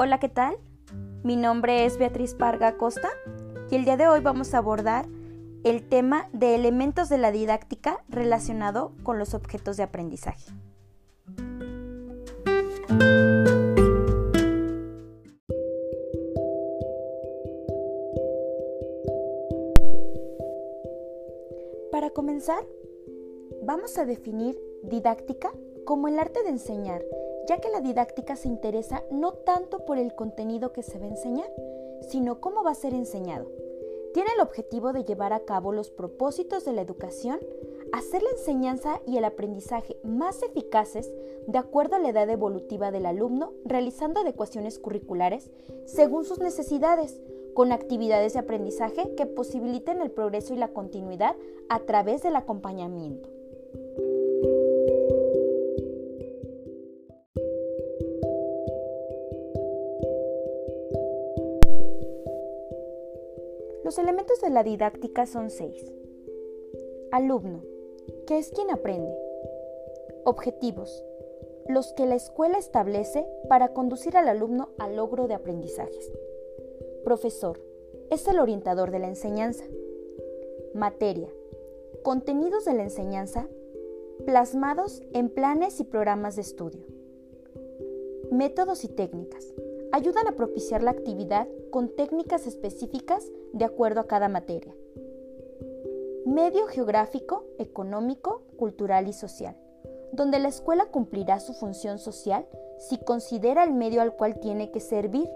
Hola, 0.00 0.20
¿qué 0.20 0.28
tal? 0.28 0.56
Mi 1.24 1.34
nombre 1.34 1.84
es 1.84 1.98
Beatriz 1.98 2.32
Parga 2.32 2.76
Costa 2.76 3.08
y 3.68 3.74
el 3.74 3.84
día 3.84 3.96
de 3.96 4.06
hoy 4.06 4.20
vamos 4.20 4.54
a 4.54 4.58
abordar 4.58 5.08
el 5.64 5.88
tema 5.88 6.28
de 6.32 6.54
elementos 6.54 7.08
de 7.08 7.18
la 7.18 7.32
didáctica 7.32 8.04
relacionado 8.08 8.92
con 9.02 9.18
los 9.18 9.34
objetos 9.34 9.76
de 9.76 9.82
aprendizaje. 9.82 10.52
Para 21.90 22.10
comenzar, 22.10 22.64
vamos 23.64 23.98
a 23.98 24.04
definir 24.04 24.56
didáctica 24.84 25.50
como 25.84 26.06
el 26.06 26.20
arte 26.20 26.44
de 26.44 26.50
enseñar 26.50 27.02
ya 27.48 27.58
que 27.58 27.70
la 27.70 27.80
didáctica 27.80 28.36
se 28.36 28.46
interesa 28.46 29.02
no 29.10 29.32
tanto 29.32 29.86
por 29.86 29.96
el 29.96 30.14
contenido 30.14 30.72
que 30.72 30.82
se 30.82 30.98
va 30.98 31.06
a 31.06 31.08
enseñar, 31.08 31.50
sino 32.02 32.40
cómo 32.40 32.62
va 32.62 32.72
a 32.72 32.74
ser 32.74 32.92
enseñado. 32.92 33.50
Tiene 34.12 34.30
el 34.34 34.42
objetivo 34.42 34.92
de 34.92 35.04
llevar 35.04 35.32
a 35.32 35.40
cabo 35.40 35.72
los 35.72 35.90
propósitos 35.90 36.66
de 36.66 36.72
la 36.74 36.82
educación, 36.82 37.38
hacer 37.92 38.22
la 38.22 38.30
enseñanza 38.30 39.00
y 39.06 39.16
el 39.16 39.24
aprendizaje 39.24 39.96
más 40.02 40.42
eficaces 40.42 41.10
de 41.46 41.58
acuerdo 41.58 41.96
a 41.96 42.00
la 42.00 42.10
edad 42.10 42.28
evolutiva 42.28 42.90
del 42.90 43.06
alumno, 43.06 43.54
realizando 43.64 44.20
adecuaciones 44.20 44.78
curriculares 44.78 45.50
según 45.86 46.26
sus 46.26 46.40
necesidades, 46.40 47.18
con 47.54 47.72
actividades 47.72 48.34
de 48.34 48.40
aprendizaje 48.40 49.14
que 49.16 49.24
posibiliten 49.24 50.02
el 50.02 50.10
progreso 50.10 50.52
y 50.52 50.58
la 50.58 50.68
continuidad 50.68 51.34
a 51.70 51.80
través 51.80 52.22
del 52.22 52.36
acompañamiento. 52.36 53.37
Los 63.88 63.96
elementos 63.96 64.42
de 64.42 64.50
la 64.50 64.62
didáctica 64.62 65.24
son 65.24 65.48
seis. 65.48 65.82
Alumno, 67.10 67.62
que 68.26 68.36
es 68.36 68.50
quien 68.50 68.70
aprende. 68.70 69.16
Objetivos, 70.26 71.02
los 71.68 71.94
que 71.94 72.04
la 72.04 72.14
escuela 72.14 72.58
establece 72.58 73.26
para 73.48 73.72
conducir 73.72 74.18
al 74.18 74.28
alumno 74.28 74.68
al 74.76 74.96
logro 74.96 75.26
de 75.26 75.32
aprendizajes. 75.32 76.12
Profesor, 77.02 77.62
es 78.10 78.28
el 78.28 78.40
orientador 78.40 78.90
de 78.90 78.98
la 78.98 79.08
enseñanza. 79.08 79.64
Materia, 80.74 81.30
contenidos 82.02 82.66
de 82.66 82.74
la 82.74 82.82
enseñanza 82.82 83.48
plasmados 84.26 85.02
en 85.14 85.30
planes 85.30 85.80
y 85.80 85.84
programas 85.84 86.36
de 86.36 86.42
estudio. 86.42 86.84
Métodos 88.30 88.84
y 88.84 88.88
técnicas, 88.88 89.46
ayudan 89.92 90.26
a 90.26 90.32
propiciar 90.32 90.82
la 90.82 90.90
actividad 90.90 91.48
con 91.70 91.94
técnicas 91.94 92.46
específicas 92.46 93.30
de 93.52 93.64
acuerdo 93.64 94.00
a 94.00 94.06
cada 94.06 94.28
materia. 94.28 94.74
Medio 96.26 96.66
geográfico, 96.66 97.44
económico, 97.58 98.42
cultural 98.56 99.08
y 99.08 99.12
social, 99.12 99.56
donde 100.12 100.38
la 100.38 100.48
escuela 100.48 100.86
cumplirá 100.86 101.40
su 101.40 101.54
función 101.54 101.98
social 101.98 102.46
si 102.78 102.98
considera 102.98 103.64
el 103.64 103.72
medio 103.72 104.02
al 104.02 104.14
cual 104.14 104.38
tiene 104.38 104.70
que 104.70 104.80
servir, 104.80 105.28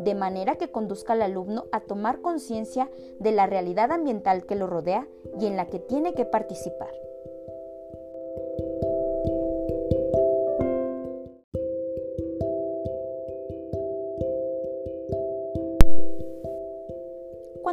de 0.00 0.14
manera 0.14 0.56
que 0.56 0.70
conduzca 0.70 1.12
al 1.12 1.22
alumno 1.22 1.64
a 1.72 1.80
tomar 1.80 2.20
conciencia 2.20 2.90
de 3.20 3.32
la 3.32 3.46
realidad 3.46 3.92
ambiental 3.92 4.46
que 4.46 4.56
lo 4.56 4.66
rodea 4.66 5.06
y 5.38 5.46
en 5.46 5.56
la 5.56 5.66
que 5.66 5.78
tiene 5.78 6.14
que 6.14 6.24
participar. 6.24 6.90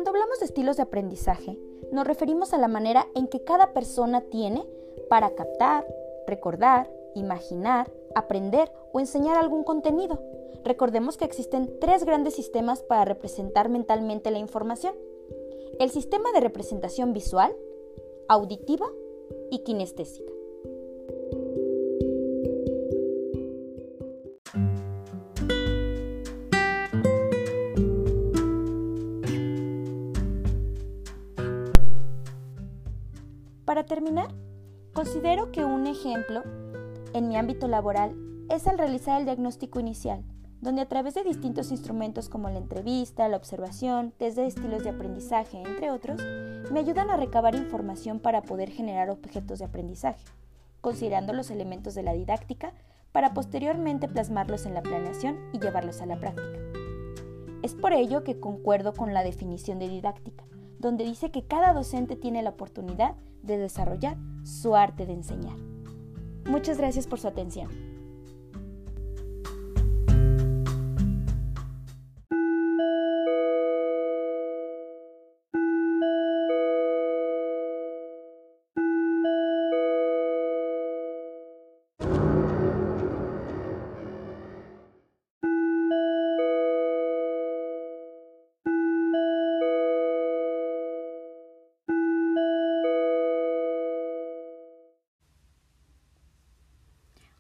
Cuando 0.03 0.19
hablamos 0.19 0.39
de 0.41 0.47
estilos 0.47 0.75
de 0.75 0.83
aprendizaje, 0.83 1.57
nos 1.93 2.05
referimos 2.05 2.51
a 2.51 2.57
la 2.57 2.67
manera 2.67 3.07
en 3.15 3.29
que 3.29 3.45
cada 3.45 3.71
persona 3.71 4.19
tiene 4.19 4.61
para 5.09 5.33
captar, 5.33 5.87
recordar, 6.27 6.91
imaginar, 7.15 7.89
aprender 8.13 8.69
o 8.91 8.99
enseñar 8.99 9.37
algún 9.37 9.63
contenido. 9.63 10.21
Recordemos 10.65 11.15
que 11.15 11.23
existen 11.23 11.79
tres 11.79 12.03
grandes 12.03 12.33
sistemas 12.33 12.83
para 12.83 13.05
representar 13.05 13.69
mentalmente 13.69 14.29
la 14.29 14.39
información. 14.39 14.93
El 15.79 15.89
sistema 15.89 16.33
de 16.33 16.41
representación 16.41 17.13
visual, 17.13 17.55
auditiva 18.27 18.87
y 19.51 19.59
kinestésica. 19.59 20.33
Para 33.73 33.87
terminar, 33.87 34.27
considero 34.93 35.51
que 35.51 35.65
un 35.65 35.87
ejemplo 35.87 36.43
en 37.13 37.27
mi 37.27 37.37
ámbito 37.37 37.67
laboral 37.67 38.15
es 38.51 38.67
el 38.67 38.77
realizar 38.77 39.19
el 39.19 39.25
diagnóstico 39.25 39.79
inicial, 39.79 40.23
donde 40.61 40.83
a 40.83 40.87
través 40.87 41.15
de 41.15 41.23
distintos 41.23 41.71
instrumentos 41.71 42.29
como 42.29 42.51
la 42.51 42.59
entrevista, 42.59 43.27
la 43.27 43.37
observación, 43.37 44.11
test 44.11 44.37
de 44.37 44.45
estilos 44.45 44.83
de 44.83 44.91
aprendizaje, 44.91 45.57
entre 45.57 45.89
otros, 45.89 46.21
me 46.71 46.81
ayudan 46.81 47.09
a 47.09 47.17
recabar 47.17 47.55
información 47.55 48.19
para 48.19 48.43
poder 48.43 48.69
generar 48.69 49.09
objetos 49.09 49.57
de 49.57 49.65
aprendizaje, 49.65 50.23
considerando 50.79 51.33
los 51.33 51.49
elementos 51.49 51.95
de 51.95 52.03
la 52.03 52.13
didáctica 52.13 52.73
para 53.11 53.33
posteriormente 53.33 54.07
plasmarlos 54.07 54.67
en 54.67 54.75
la 54.75 54.83
planeación 54.83 55.39
y 55.51 55.57
llevarlos 55.57 55.99
a 55.99 56.05
la 56.05 56.19
práctica. 56.19 56.59
Es 57.63 57.73
por 57.73 57.93
ello 57.93 58.23
que 58.23 58.39
concuerdo 58.39 58.93
con 58.93 59.15
la 59.15 59.23
definición 59.23 59.79
de 59.79 59.89
didáctica, 59.89 60.43
donde 60.77 61.05
dice 61.05 61.31
que 61.31 61.47
cada 61.47 61.73
docente 61.73 62.15
tiene 62.15 62.43
la 62.43 62.51
oportunidad 62.51 63.15
desarrollar 63.43 64.17
su 64.43 64.75
arte 64.75 65.05
de 65.05 65.13
enseñar. 65.13 65.57
Muchas 66.45 66.77
gracias 66.77 67.07
por 67.07 67.19
su 67.19 67.27
atención. 67.27 67.92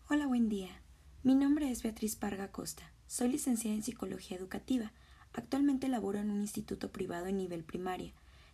Hola, 0.09 0.27
buen 0.27 0.49
día. 0.49 0.81
Mi 1.23 1.33
nombre 1.33 1.71
es 1.71 1.81
Beatriz 1.81 2.17
Parga 2.17 2.51
Costa. 2.51 2.91
Soy 3.07 3.29
licenciada 3.29 3.73
en 3.73 3.83
Psicología 3.83 4.35
Educativa. 4.35 4.91
Actualmente 5.31 5.87
laboro 5.87 6.19
en 6.19 6.29
un 6.29 6.41
instituto 6.41 6.91
privado 6.91 7.27
en 7.27 7.37
nivel 7.37 7.63
primaria. 7.63 8.13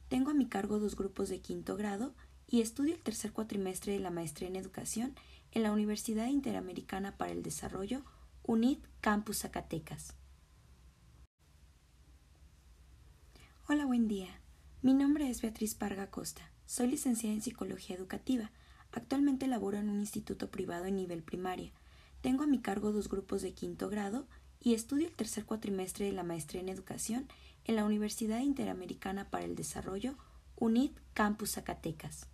Tengo 0.10 0.30
a 0.30 0.36
mi 0.36 0.48
cargo 0.48 0.78
dos 0.78 0.96
grupos 0.96 1.28
de 1.28 1.42
quinto 1.42 1.76
grado 1.76 2.14
y 2.46 2.62
estudio 2.62 2.94
el 2.94 3.02
tercer 3.02 3.34
cuatrimestre 3.34 3.94
de 3.94 4.00
la 4.00 4.12
maestría 4.12 4.48
en 4.48 4.58
educación 4.58 5.16
en 5.52 5.64
la 5.64 5.72
Universidad 5.72 6.28
Interamericana 6.28 7.18
para 7.18 7.32
el 7.32 7.42
Desarrollo, 7.42 8.06
UNID 8.44 8.78
Campus 9.02 9.40
Zacatecas. 9.40 10.14
Hola, 13.68 13.88
buen 13.88 14.08
día. 14.08 14.40
Mi 14.84 14.94
nombre 14.94 15.28
es 15.32 15.42
Beatriz 15.42 15.74
Parga 15.74 16.12
Costa. 16.12 16.52
Soy 16.68 16.90
licenciada 16.90 17.34
en 17.34 17.42
Psicología 17.42 17.96
Educativa. 17.96 18.52
Actualmente 18.92 19.48
laboro 19.48 19.78
en 19.78 19.90
un 19.90 20.00
instituto 20.00 20.50
privado 20.50 20.86
en 20.86 20.96
nivel 20.96 21.24
primaria. 21.24 21.72
Tengo 22.22 22.44
a 22.44 22.48
mi 22.48 22.60
cargo 22.60 22.92
dos 22.92 23.10
grupos 23.10 23.42
de 23.42 23.54
quinto 23.54 23.90
grado 23.90 24.28
y 24.60 24.74
estudio 24.74 25.08
el 25.08 25.16
tercer 25.16 25.46
cuatrimestre 25.46 26.06
de 26.06 26.12
la 26.12 26.24
maestría 26.24 26.62
en 26.62 26.70
educación 26.70 27.28
en 27.66 27.76
la 27.76 27.86
Universidad 27.86 28.40
Interamericana 28.40 29.30
para 29.30 29.46
el 29.46 29.56
Desarrollo, 29.56 30.16
UNID 30.58 30.92
Campus 31.14 31.52
Zacatecas. 31.52 32.28